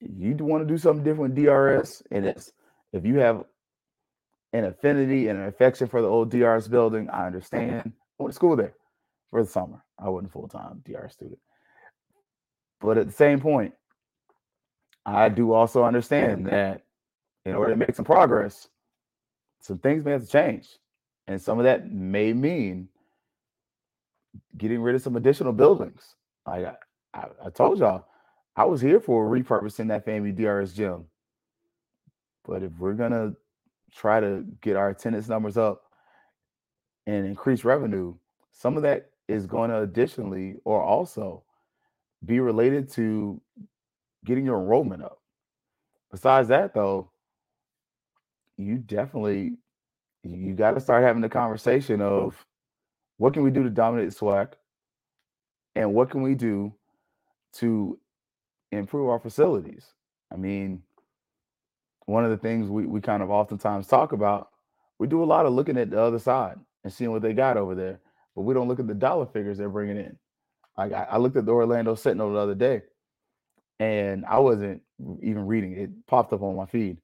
[0.00, 2.52] you want to do something different with DRS, and it's
[2.92, 3.44] if you have
[4.52, 7.92] an affinity and an affection for the old DRS building, I understand.
[8.18, 8.74] I went to school there
[9.30, 9.84] for the summer.
[9.98, 11.38] I wasn't full time DR student,
[12.80, 13.74] but at the same point,
[15.06, 16.82] I do also understand that
[17.44, 18.68] in order to make some progress,
[19.60, 20.68] some things may have to change.
[21.26, 22.88] And some of that may mean
[24.56, 26.16] getting rid of some additional buildings.
[26.46, 26.74] Like I,
[27.14, 28.06] I, I told y'all,
[28.56, 31.04] I was here for repurposing that FAMU DRS gym.
[32.44, 33.34] But if we're gonna
[33.92, 35.82] try to get our attendance numbers up
[37.06, 38.14] and increase revenue,
[38.52, 41.42] some of that is going to additionally or also
[42.24, 43.40] be related to
[44.24, 45.20] getting your enrollment up.
[46.10, 47.10] Besides that, though,
[48.56, 49.54] you definitely
[50.22, 52.44] you got to start having the conversation of
[53.16, 54.52] what can we do to dominate SWAC
[55.74, 56.74] and what can we do
[57.54, 57.98] to
[58.70, 59.86] improve our facilities.
[60.32, 60.82] I mean,
[62.06, 64.50] one of the things we, we kind of oftentimes talk about,
[64.98, 67.56] we do a lot of looking at the other side and seeing what they got
[67.56, 68.00] over there,
[68.36, 70.18] but we don't look at the dollar figures they're bringing in.
[70.78, 72.82] Like I, I looked at the Orlando Sentinel the other day,
[73.78, 74.82] and I wasn't
[75.22, 75.90] even reading it.
[76.06, 76.98] popped up on my feed,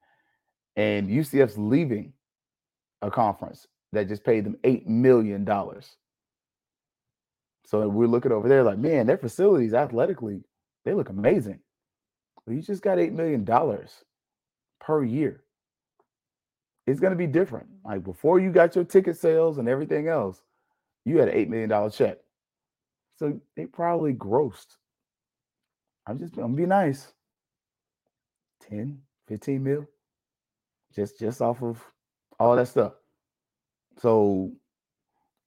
[0.76, 2.12] and UCF's leaving
[3.02, 5.96] a conference that just paid them eight million dollars.
[7.66, 10.42] So we're looking over there like, man, their facilities athletically,
[10.84, 11.60] they look amazing.
[12.46, 14.04] But you just got eight million dollars
[14.80, 15.42] per year.
[16.86, 17.68] It's gonna be different.
[17.84, 20.40] Like before you got your ticket sales and everything else,
[21.06, 22.18] you had an eight million dollar check.
[23.18, 24.76] So they probably grossed.
[26.06, 27.12] I'm just I'm be nice.
[28.68, 29.86] 10, 15 mil.
[30.94, 31.82] Just just off of
[32.38, 32.94] all that stuff.
[33.98, 34.52] So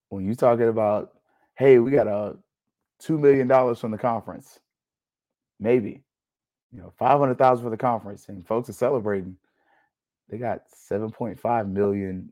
[0.10, 1.12] when you're talking about,
[1.56, 2.38] hey, we got a
[3.00, 4.60] two million dollars from the conference,
[5.60, 6.04] maybe,
[6.72, 9.38] you know, five hundred thousand for the conference, and folks are celebrating.
[10.30, 12.32] They got seven point five million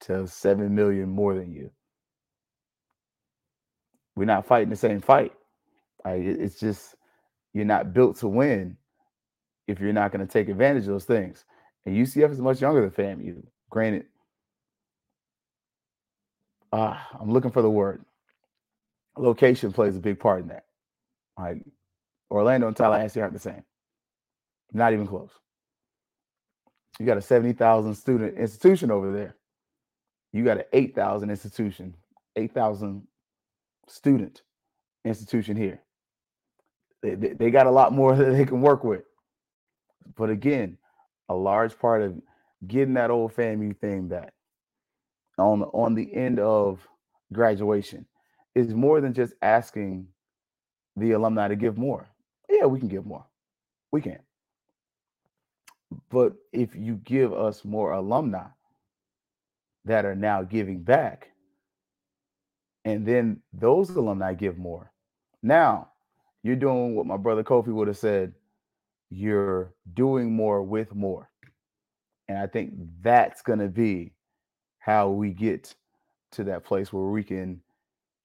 [0.00, 1.70] to seven million more than you.
[4.18, 5.32] We're not fighting the same fight.
[6.04, 6.96] Like it's just
[7.54, 8.76] you're not built to win
[9.68, 11.44] if you're not going to take advantage of those things.
[11.86, 13.44] And UCF is much younger than FAMU.
[13.70, 14.06] Granted,
[16.72, 18.04] uh, I'm looking for the word.
[19.16, 20.64] Location plays a big part in that.
[21.38, 21.62] Like
[22.28, 23.62] Orlando and Tallahassee aren't the same.
[24.72, 25.30] Not even close.
[26.98, 29.36] You got a 70,000 student institution over there.
[30.32, 31.94] You got an 8,000 institution,
[32.34, 33.06] 8,000
[33.88, 34.42] student
[35.04, 35.82] institution here.
[37.02, 39.02] They, they, they got a lot more that they can work with.
[40.16, 40.78] But again,
[41.28, 42.20] a large part of
[42.66, 44.32] getting that old FAMU thing back
[45.38, 46.86] on on the end of
[47.32, 48.06] graduation
[48.54, 50.08] is more than just asking
[50.96, 52.08] the alumni to give more.
[52.48, 53.24] Yeah, we can give more.
[53.92, 54.18] We can.
[56.10, 58.48] But if you give us more alumni
[59.84, 61.30] that are now giving back,
[62.88, 64.90] and then those alumni give more,
[65.42, 65.88] now
[66.42, 68.32] you're doing what my brother Kofi would have said
[69.10, 71.30] you're doing more with more.
[72.28, 72.72] And I think
[73.02, 74.12] that's going to be
[74.78, 75.74] how we get
[76.32, 77.60] to that place where we can,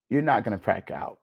[0.09, 1.19] you're not going to pack out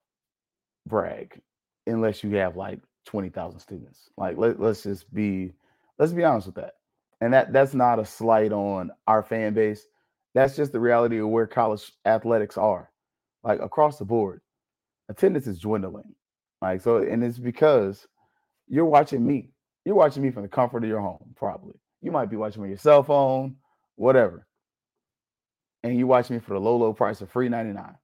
[0.86, 1.40] Bragg
[1.86, 4.10] unless you have like 20,000 students.
[4.16, 5.52] Like, let, let's just be,
[5.98, 6.74] let's be honest with that.
[7.20, 9.86] And that that's not a slight on our fan base.
[10.34, 12.89] That's just the reality of where college athletics are.
[13.42, 14.40] Like across the board,
[15.08, 16.14] attendance is dwindling.
[16.60, 18.06] Like, so, and it's because
[18.68, 19.50] you're watching me.
[19.84, 21.74] You're watching me from the comfort of your home, probably.
[22.02, 23.56] You might be watching on your cell phone,
[23.96, 24.46] whatever.
[25.82, 27.94] And you watch me for the low, low price of free 99.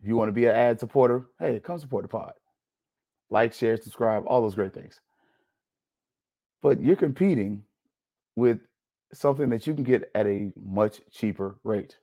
[0.00, 2.32] If you want to be an ad supporter, hey, come support the pod.
[3.30, 5.00] Like, share, subscribe, all those great things.
[6.62, 7.64] But you're competing
[8.36, 8.58] with
[9.12, 11.96] something that you can get at a much cheaper rate.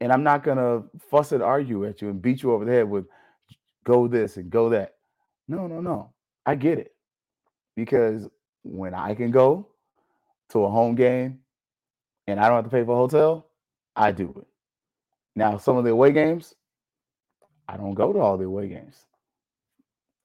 [0.00, 2.88] And I'm not gonna fuss and argue at you and beat you over the head
[2.88, 3.06] with
[3.84, 4.94] go this and go that.
[5.48, 6.12] No, no, no.
[6.44, 6.94] I get it.
[7.76, 8.28] Because
[8.62, 9.68] when I can go
[10.50, 11.40] to a home game
[12.26, 13.46] and I don't have to pay for a hotel,
[13.94, 14.46] I do it.
[15.34, 16.54] Now, some of the away games,
[17.68, 19.04] I don't go to all the away games.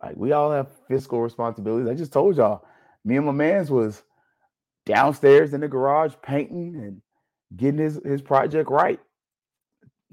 [0.01, 1.89] Like we all have fiscal responsibilities.
[1.89, 2.65] I just told y'all,
[3.05, 4.03] me and my man's was
[4.85, 7.01] downstairs in the garage painting and
[7.55, 8.99] getting his, his project right.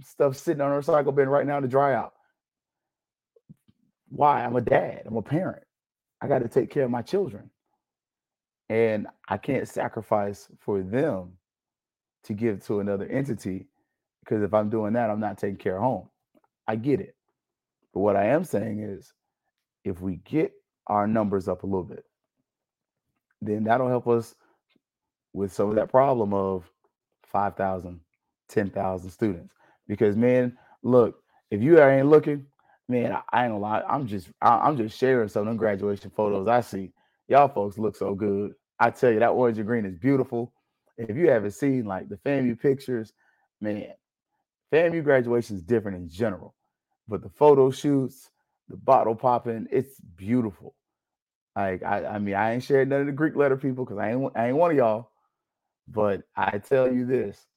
[0.03, 2.15] Stuff sitting on a recycle bin right now to dry out.
[4.11, 4.45] Why?
[4.45, 5.03] I'm a dad.
[5.07, 5.65] I'm a parent.
[6.21, 7.51] I got to take care of my children.
[8.69, 11.33] And I can't sacrifice for them
[12.25, 13.67] to give to another entity
[14.21, 16.09] because if I'm doing that, I'm not taking care of home.
[16.67, 17.17] I get it.
[17.95, 19.13] But what I am saying is
[19.85, 20.53] if we get
[20.87, 22.05] our numbers up a little bit,
[23.41, 24.35] then that'll help us
[25.33, 26.71] with some of that problem of
[27.25, 28.01] 5,000,
[28.49, 29.55] 10,000 students.
[29.89, 31.17] Because man, look,
[31.51, 32.47] if you ain't looking,
[32.89, 33.83] man, I, I ain't gonna lie.
[33.89, 36.93] I'm just, I, I'm just sharing some of them graduation photos I see.
[37.29, 38.55] Y'all folks look so good.
[38.81, 40.53] I tell you, that orange and green is beautiful.
[40.97, 43.13] If you haven't seen like the FAMU pictures,
[43.61, 43.87] man,
[44.73, 46.55] FAMU graduation is different in general,
[47.09, 48.31] but the photo shoots,
[48.69, 50.75] the bottle popping, it's beautiful.
[51.57, 54.13] Like I, I mean, I ain't shared none of the Greek letter people because I
[54.13, 55.11] ain't I ain't one of y'all.
[55.89, 57.48] But I tell you this,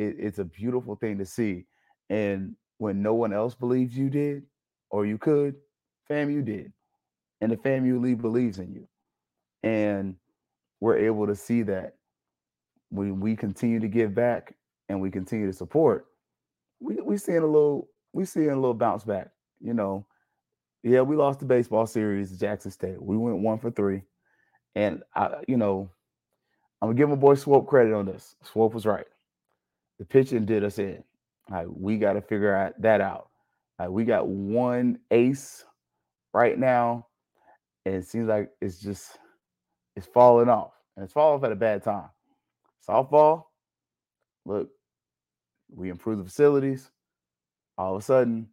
[0.00, 1.66] it, it's a beautiful thing to see.
[2.08, 4.44] And when no one else believes you did
[4.90, 5.54] or you could,
[6.08, 6.72] fam, you did.
[7.40, 8.88] And the league believes in you.
[9.62, 10.16] And
[10.80, 11.94] we're able to see that
[12.90, 14.54] when we continue to give back
[14.88, 16.06] and we continue to support,
[16.80, 19.28] we we seeing a little we seeing a little bounce back.
[19.60, 20.06] You know,
[20.82, 23.00] yeah, we lost the baseball series to Jackson State.
[23.00, 24.02] We went one for three,
[24.74, 25.90] and I, you know,
[26.80, 28.34] I'm gonna give my boy Swope credit on this.
[28.42, 29.06] Swope was right.
[30.00, 31.04] The pitching did us in.
[31.50, 33.28] Like we got to figure out that out.
[33.78, 35.64] Like we got one ace
[36.32, 37.06] right now,
[37.84, 39.18] and it seems like it's just
[39.96, 42.08] it's falling off, and it's falling off at a bad time.
[42.88, 43.44] Softball,
[44.46, 44.70] look,
[45.70, 46.90] we improve the facilities.
[47.76, 48.48] All of a sudden,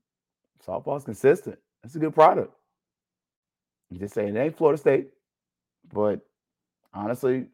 [0.65, 1.57] softball's consistent.
[1.85, 2.53] It's a good product.
[3.89, 5.11] I'm just saying it ain't Florida State,
[5.93, 6.19] but
[6.93, 7.47] honestly,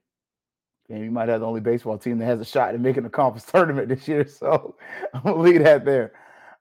[0.89, 3.09] and you might have the only baseball team that has a shot at making the
[3.09, 4.27] conference tournament this year.
[4.27, 4.75] So
[5.13, 6.13] I'm gonna leave that there.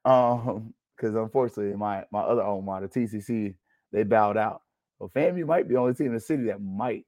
[0.05, 3.55] Um, because unfortunately, my my other alma mater, TCC,
[3.91, 4.63] they bowed out.
[4.99, 7.07] So FAMU might be the only team in the city that might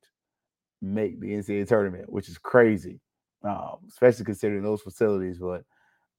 [0.83, 3.01] make the NCAA tournament, which is crazy,
[3.45, 5.39] um, especially considering those facilities.
[5.39, 5.63] But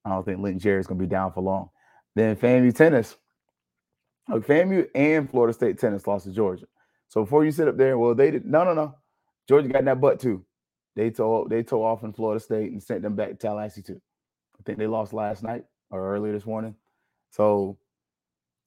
[0.06, 1.70] I don't think Linton Jerry is to be down for long.
[2.16, 3.18] Then FAMU tennis.
[4.30, 6.66] Look, FAMU and Florida State tennis lost to Georgia.
[7.10, 8.96] So before you sit up there, well, they did no, no, no.
[9.48, 10.45] Georgia got in that butt too.
[10.96, 14.02] They tore they tore off in Florida State and sent them back to Tallahassee too.
[14.60, 16.76] I think they lost last night or earlier this morning.
[17.32, 17.78] So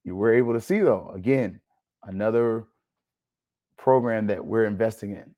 [0.05, 1.61] you were able to see though again
[2.05, 2.65] another
[3.77, 5.35] program that we're investing in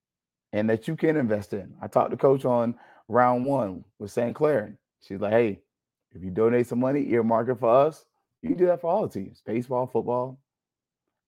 [0.53, 1.74] and that you can invest in.
[1.81, 2.74] I talked to coach on
[3.09, 4.35] round one with St.
[4.35, 4.76] Clair.
[5.03, 5.61] She's like, hey,
[6.12, 8.05] if you donate some money, earmark it for us.
[8.42, 10.40] You do that for all the teams: baseball, football,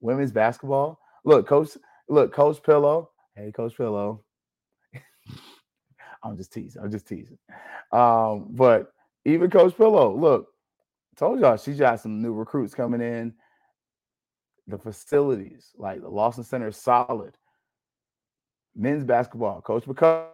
[0.00, 0.98] women's basketball.
[1.24, 1.70] Look, coach.
[2.08, 3.10] Look, Coach Pillow.
[3.36, 4.24] Hey, Coach Pillow.
[6.22, 6.82] I'm just teasing.
[6.82, 7.38] I'm just teasing.
[7.90, 8.92] Um, but
[9.24, 10.48] even Coach Pillow, look,
[11.16, 13.34] told y'all she's got some new recruits coming in.
[14.68, 17.36] The facilities, like the Lawson Center, is solid.
[18.74, 20.28] Men's basketball, Coach McCullum.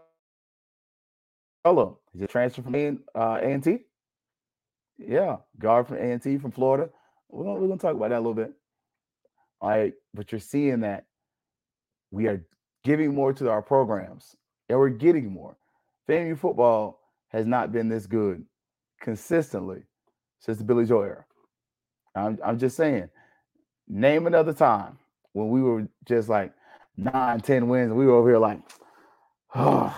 [2.12, 3.58] He's a transfer from A uh.
[4.98, 6.90] Yeah, guard from A&T from Florida.
[7.28, 8.52] We're gonna, we're gonna talk about that a little bit.
[9.60, 11.06] All right, but you're seeing that
[12.10, 12.44] we are
[12.84, 14.34] giving more to our programs,
[14.68, 15.57] and we're getting more.
[16.08, 18.44] FAMU football has not been this good
[19.00, 19.82] consistently
[20.40, 21.24] since the Billy Joe era.
[22.14, 23.08] I'm, I'm just saying,
[23.86, 24.98] name another time
[25.32, 26.52] when we were just like
[26.96, 28.60] nine, 10 wins, and we were over here like,
[29.54, 29.96] oh,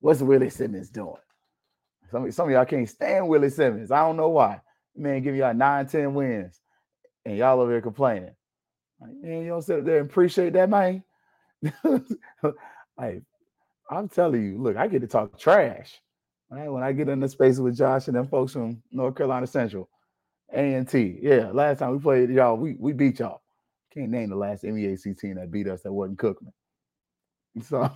[0.00, 1.14] what's Willie Simmons doing?
[2.10, 3.90] Some, some of y'all can't stand Willie Simmons.
[3.90, 4.60] I don't know why.
[4.96, 6.60] Man, give y'all nine, 10 wins,
[7.24, 8.34] and y'all over here complaining.
[9.00, 11.04] Like, man, you don't sit up there and appreciate that, man.
[12.98, 13.22] like,
[13.90, 16.00] I'm telling you, look, I get to talk trash.
[16.50, 16.68] Right?
[16.68, 19.88] When I get in the space with Josh and them folks from North Carolina Central,
[20.52, 21.18] A and T.
[21.20, 23.42] Yeah, last time we played y'all, we we beat y'all.
[23.92, 26.52] Can't name the last MEAC team that beat us that wasn't Cookman.
[27.62, 27.90] So,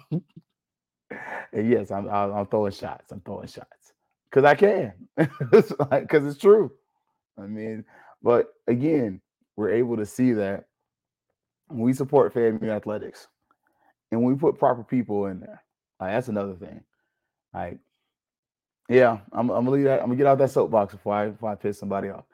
[1.52, 3.12] and yes, I'm I'm throwing shots.
[3.12, 3.92] I'm throwing shots
[4.30, 6.72] because I can, because it's, true.
[7.38, 7.84] I mean,
[8.22, 9.20] but again,
[9.56, 10.64] we're able to see that
[11.70, 13.28] we support FAMU athletics
[14.10, 15.62] and we put proper people in there.
[16.08, 16.82] That's another thing.
[17.54, 17.78] Like,
[18.88, 20.00] yeah, I'm, I'm gonna leave that.
[20.00, 22.24] I'm gonna get out that soapbox before I before I piss somebody off.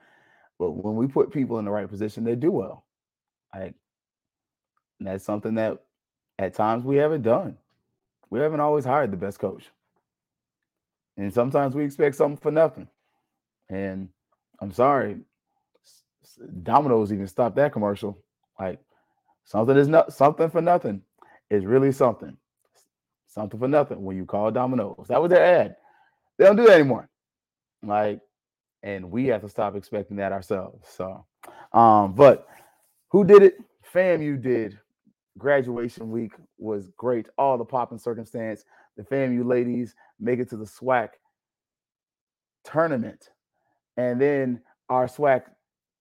[0.58, 2.84] But when we put people in the right position, they do well.
[3.54, 3.74] Like,
[5.00, 5.78] that's something that
[6.38, 7.58] at times we haven't done.
[8.30, 9.70] We haven't always hired the best coach,
[11.16, 12.88] and sometimes we expect something for nothing.
[13.68, 14.08] And
[14.60, 15.18] I'm sorry,
[16.62, 18.18] Domino's even stopped that commercial.
[18.58, 18.80] Like,
[19.44, 21.02] something is not something for nothing
[21.50, 22.36] is really something.
[23.36, 25.08] Something for nothing when you call Domino's.
[25.08, 25.76] That was their ad.
[26.38, 27.10] They don't do that anymore.
[27.82, 28.20] Like,
[28.82, 30.88] and we have to stop expecting that ourselves.
[30.88, 31.26] So,
[31.74, 32.46] um, but
[33.10, 33.58] who did it?
[33.92, 34.78] FAMU did.
[35.36, 37.28] Graduation week was great.
[37.36, 38.64] All the popping circumstance.
[38.96, 41.10] The FAMU ladies make it to the SWAC
[42.64, 43.28] tournament,
[43.98, 45.42] and then our SWAC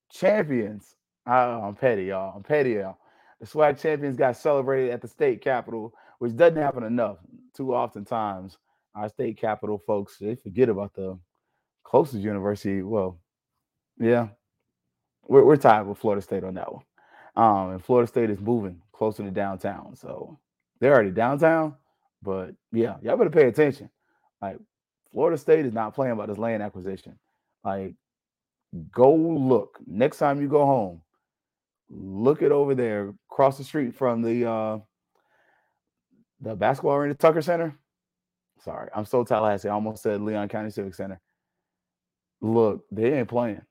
[0.09, 0.95] champions.
[1.27, 2.33] Oh, I'm petty, y'all.
[2.33, 2.97] I'm petty, y'all.
[3.41, 7.17] The SWAC champions got celebrated at the state capitol, which doesn't happen enough.
[7.55, 8.57] Too often times,
[8.95, 11.17] our state capital folks they forget about the
[11.83, 12.81] closest university.
[12.81, 13.19] Well,
[13.99, 14.29] yeah,
[15.27, 16.83] we're, we're tied with Florida State on that one.
[17.35, 20.39] Um, and Florida State is moving closer to downtown, so
[20.79, 21.75] they're already downtown.
[22.21, 23.89] But yeah, y'all better pay attention.
[24.41, 24.57] Like
[25.11, 27.17] Florida State is not playing about this land acquisition.
[27.63, 27.95] Like,
[28.91, 31.01] go look next time you go home.
[31.89, 34.79] Look it over there across the street from the uh
[36.41, 37.77] the basketball arena, Tucker Center.
[38.63, 39.69] Sorry, I'm so Tallahassee.
[39.69, 41.21] I almost said Leon County Civic Center.
[42.41, 43.61] Look, they ain't playing.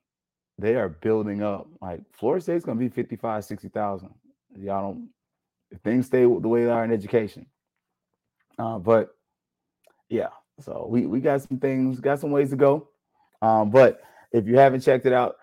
[0.59, 1.67] They are building up.
[1.81, 4.09] Like Florida State's gonna be 55, 60,000.
[4.59, 5.09] Y'all don't
[5.71, 7.47] if things stay the way they are in education.
[8.59, 9.15] Uh, but
[10.09, 10.29] yeah,
[10.61, 12.89] So we we got some things, got some ways to go.
[13.41, 14.01] Um, but
[14.31, 15.35] if you haven't checked it out,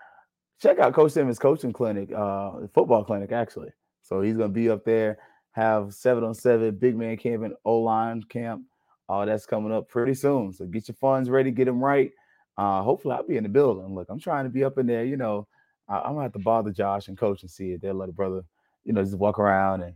[0.61, 3.71] check out Coach Simmons' coaching clinic, uh, football clinic actually.
[4.03, 5.19] So he's gonna be up there,
[5.53, 8.63] have seven on seven, big man camp and O line camp.
[9.09, 10.53] All that's coming up pretty soon.
[10.53, 12.11] So get your funds ready, get them right.
[12.57, 13.93] Uh, hopefully I'll be in the building.
[13.93, 15.05] Look, I'm trying to be up in there.
[15.05, 15.47] You know,
[15.87, 17.81] I, I'm gonna have to bother Josh and coach and see it.
[17.81, 18.43] They'll let a brother,
[18.83, 19.95] you know, just walk around and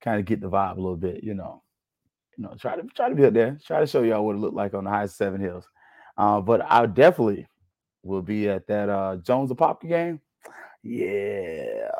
[0.00, 1.22] kind of get the vibe a little bit.
[1.22, 1.62] You know,
[2.36, 3.58] you know, try to try to be up there.
[3.64, 5.68] Try to show y'all what it looked like on the high seven hills.
[6.16, 7.46] Uh, but I definitely
[8.02, 10.20] will be at that uh, Jones Apopka game.
[10.82, 11.90] Yeah.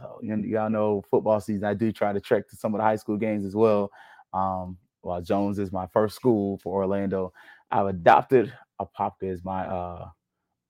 [0.00, 1.64] So y- y'all know football season.
[1.64, 3.90] I do try to trek to some of the high school games as well.
[4.34, 7.32] Um, while Jones is my first school for Orlando,
[7.70, 10.08] I've adopted Apopka as my uh,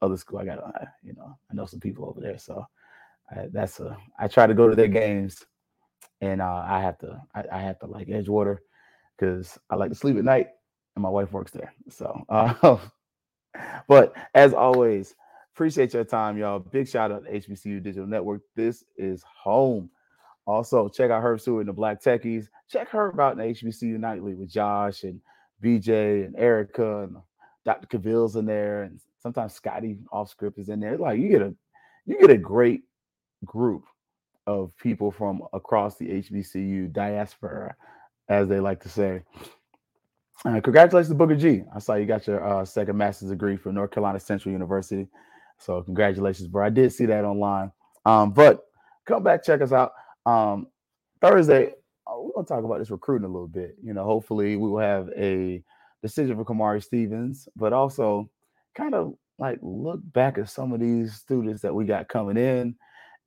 [0.03, 0.39] other school.
[0.39, 2.67] I got, uh, you know, I know some people over there, so
[3.31, 3.97] I, that's a.
[4.19, 5.45] I try to go to their games,
[6.21, 7.21] and uh, I have to.
[7.35, 8.59] I, I have to like Edgewater
[9.19, 10.49] because I like to sleep at night,
[10.97, 11.73] and my wife works there.
[11.91, 12.79] So, uh,
[13.89, 15.15] but as always,
[15.59, 16.61] appreciate your time, y'all.
[16.61, 18.43] Big shout out to HBCU Digital Network.
[18.55, 19.91] This is home.
[20.47, 22.47] Also, check out Herb Stewart and the Black Techies.
[22.71, 25.21] Check Herb out in the HBCU Nightly with Josh and
[25.61, 27.17] BJ and Erica and
[27.65, 27.89] Dr.
[27.89, 30.97] Cavill's in there, and sometimes Scotty off script is in there.
[30.97, 31.53] Like you get a
[32.07, 32.85] you get a great
[33.45, 33.83] group
[34.47, 37.75] of people from across the HBCU diaspora,
[38.29, 39.25] as they like to say.
[40.45, 41.65] Uh, congratulations to Booker G.
[41.75, 45.09] I saw you got your uh, second master's degree from North Carolina Central University.
[45.59, 46.65] So congratulations, bro.
[46.65, 47.73] I did see that online.
[48.07, 48.65] Um, but
[49.07, 49.93] come back, check us out.
[50.25, 50.69] Um,
[51.21, 51.73] Thursday,
[52.07, 53.77] uh, we're gonna talk about this recruiting a little bit.
[53.83, 55.63] You know, hopefully we will have a
[56.03, 58.31] decision for Kamari Stevens, but also
[58.75, 62.75] kind of like look back at some of these students that we got coming in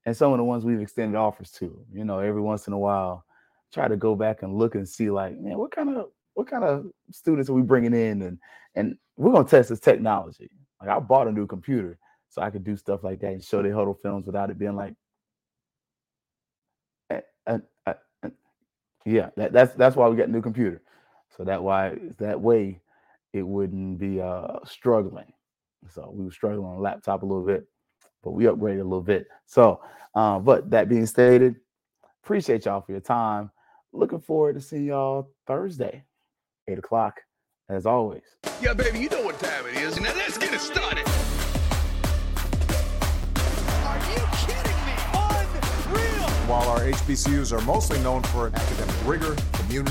[0.05, 1.85] and some of the ones we've extended offers to.
[1.93, 3.25] You know, every once in a while,
[3.73, 6.63] try to go back and look and see like, man, what kind of what kind
[6.63, 8.39] of students are we bringing in and
[8.75, 10.49] and we're gonna test this technology.
[10.79, 11.97] Like I bought a new computer
[12.31, 14.75] so I could do stuff like that and show the huddle films without it being
[14.75, 14.93] like,
[17.09, 17.93] eh, eh, eh,
[19.05, 20.81] yeah, that, that's that's why we got a new computer.
[21.35, 22.79] So that why that way
[23.33, 25.33] it wouldn't be uh struggling.
[25.93, 27.67] So we were struggling on laptop a little bit,
[28.23, 29.27] but we upgraded a little bit.
[29.45, 29.81] So,
[30.15, 31.57] uh, but that being stated,
[32.23, 33.51] appreciate y'all for your time.
[33.91, 36.05] Looking forward to seeing y'all Thursday,
[36.69, 37.19] eight o'clock,
[37.67, 38.23] as always.
[38.61, 39.99] Yeah, baby, you know what time it is.
[39.99, 41.20] Now let's get it started.
[46.51, 49.89] While our HBCUs are mostly known for academic rigor, community,